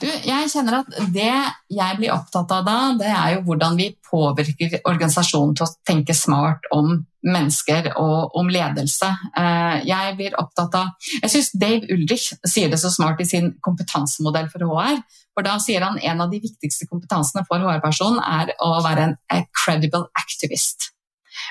[0.00, 1.32] Du, jeg kjenner at Det
[1.72, 6.16] jeg blir opptatt av da, det er jo hvordan vi påvirker organisasjonen til å tenke
[6.16, 9.08] smart om mennesker og om ledelse.
[9.40, 13.54] Eh, jeg blir opptatt av Jeg syns Dave Ulrich sier det så smart i sin
[13.64, 15.00] kompetansemodell for HR.
[15.34, 19.46] for Da sier han en av de viktigste kompetansene for HR-personen er å være en
[19.56, 20.90] credible activist.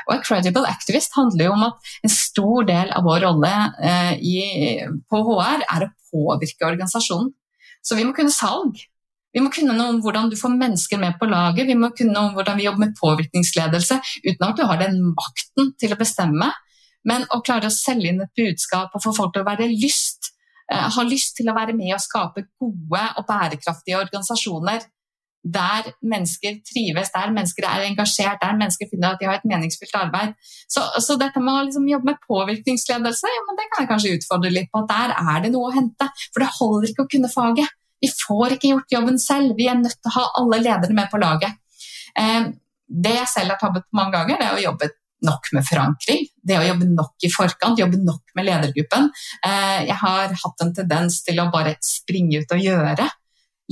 [0.08, 4.86] Og A credible activist handler jo om at en stor del av vår rolle eh,
[5.10, 7.34] på HR er å påvirke organisasjonen.
[7.84, 8.80] Så vi må kunne salg.
[9.34, 11.66] Vi må kunne noe om hvordan du får mennesker med på laget.
[11.68, 15.00] Vi må kunne noe om hvordan vi jobber med påvirkningsledelse uten at du har den
[15.10, 16.52] makten til å bestemme.
[17.10, 20.32] Men å klare å selge inn et budskap og få folk til å være lyst,
[20.72, 24.86] eh, ha lyst til å være med og skape gode og bærekraftige organisasjoner
[25.44, 29.96] der mennesker trives, der mennesker er engasjert, der mennesker finner at de har et meningsfylt
[30.00, 30.34] arbeid.
[30.72, 34.54] Så, så dette med å liksom jobbe med påvirkningsledelse, ja, det kan jeg kanskje utfordre
[34.54, 34.84] litt på.
[34.84, 36.08] at Der er det noe å hente.
[36.32, 37.76] For det holder ikke å kunne faget.
[38.04, 39.56] Vi får ikke gjort jobben selv.
[39.60, 41.60] Vi er nødt til å ha alle ledere med på laget.
[42.20, 42.52] Eh,
[43.04, 44.90] det jeg selv har tabbet på mange ganger, det er å jobbe
[45.24, 46.26] nok med forankring.
[46.44, 49.10] det å jobbe nok i forkant, jobbe nok med ledergruppen.
[49.48, 53.08] Eh, jeg har hatt en tendens til å bare springe ut og gjøre.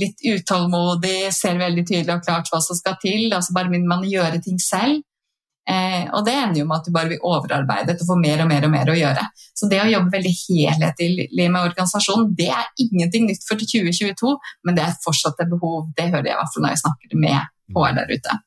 [0.00, 3.26] Litt utålmodig, ser veldig tydelig og klart hva som skal til.
[3.32, 5.02] altså Bare begynner man å gjøre ting selv.
[5.70, 8.48] Eh, og det ender jo med at du bare blir overarbeidet og får mer og
[8.50, 9.26] mer og mer å gjøre.
[9.54, 14.32] Så det å jobbe veldig helhetlig med organisasjonen, det er ingenting nytt for 2022,
[14.66, 15.92] men det er fortsatt et behov.
[15.98, 18.40] Det hører jeg i hvert fall når jeg snakker med HR der ute.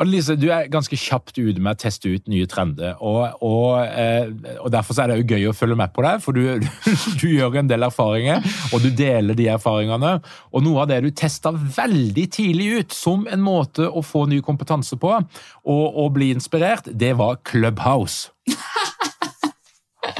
[0.00, 2.96] Annelise, du er ganske kjapt ute med å teste ut nye trender.
[3.04, 6.36] Og, og, eh, og Derfor er det jo gøy å følge med på deg, for
[6.36, 6.42] du,
[7.20, 10.16] du, gjør en del erfaringer, og du deler de erfaringene.
[10.52, 14.40] Og Noe av det du testa veldig tidlig ut som en måte å få ny
[14.44, 18.32] kompetanse på, og, og bli inspirert, det var Clubhouse.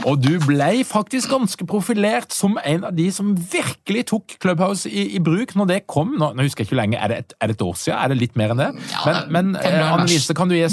[0.05, 5.07] Og du ble faktisk ganske profilert som en av de som virkelig tok Clubhouse i,
[5.17, 6.15] i bruk når det kom.
[6.21, 7.99] Nå, nå, husker jeg ikke lenge, er det, et, er det, et, år siden?
[7.99, 8.71] Er det litt mer enn det?
[8.93, 10.67] Ja, men, men eh, Annelise, kan du gi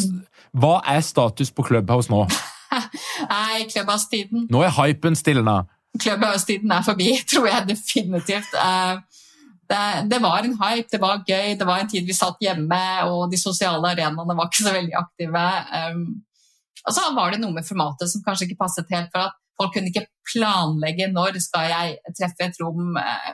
[0.52, 2.26] Hva er status på Clubhouse nå?
[3.32, 5.62] Nei, Clubhouse-tiden Nå er hypen stilna.
[6.00, 8.52] Clubhouse-tiden er forbi, tror jeg definitivt.
[8.56, 9.00] Uh,
[9.72, 12.82] det, det, var en hype, det var gøy, det var en tid vi satt hjemme,
[13.08, 15.46] og de sosiale arenaene var ikke så veldig aktive.
[16.88, 19.76] Og så var det noe med formatet som kanskje ikke passet helt, for at folk
[19.76, 22.98] kunne ikke planlegge når skal jeg treffe et rom.
[22.98, 23.32] Eh,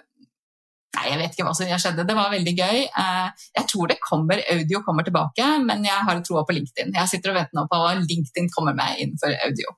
[0.97, 2.07] nei, jeg vet ikke hva som skjedde.
[2.07, 2.83] Det var veldig gøy.
[2.87, 6.95] Eh, jeg tror det kommer, audio kommer tilbake, men jeg har troa på LinkedIn.
[6.97, 9.77] Jeg sitter og venter nå på hva LinkedIn kommer med innenfor audio.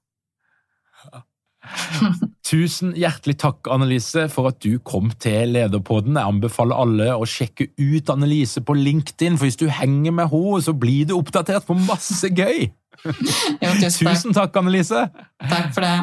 [2.49, 6.17] Tusen hjertelig takk, Annelise, for at du kom til Lederpodden.
[6.17, 10.61] Jeg anbefaler alle å sjekke ut Annelise på LinkedIn, for hvis du henger med henne,
[10.65, 12.69] så blir du oppdatert på masse gøy!
[13.63, 15.05] Jo, tusen takk, Annelise.
[15.39, 15.97] Takk for det.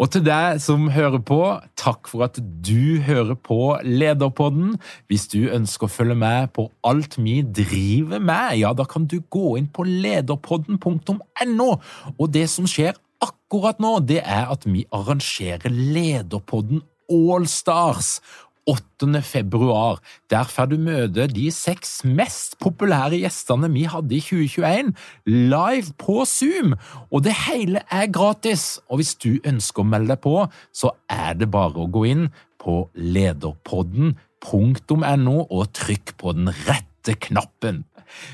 [0.00, 1.38] Og til deg som hører på,
[1.78, 4.78] takk for at du hører på Lederpodden.
[5.10, 9.18] Hvis du ønsker å følge med på alt vi driver med, ja, da kan du
[9.28, 11.70] gå inn på lederpodden.no.
[12.16, 18.20] Og det som skjer akkurat nå, det er at vi arrangerer Lederpodden Allstars.
[18.66, 19.22] 8.
[19.22, 20.00] februar.
[20.30, 24.94] Der får du møte de seks mest populære gjestene vi hadde i 2021,
[25.28, 26.74] live på Zoom.
[27.12, 28.80] Og det hele er gratis.
[28.88, 32.32] Og hvis du ønsker å melde deg på, så er det bare å gå inn
[32.60, 37.84] på lederpodden.no og trykk på den rette knappen.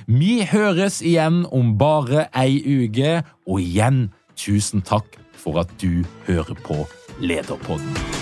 [0.07, 4.11] Vi høres igjen om bare ei uke, og igjen
[4.41, 6.87] tusen takk for at du hører på
[7.21, 8.20] Lederpodden.